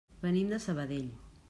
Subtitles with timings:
[0.23, 1.11] Venim de Sabadell.